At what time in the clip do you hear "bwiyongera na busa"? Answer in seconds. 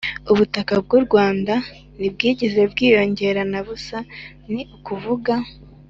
2.71-3.99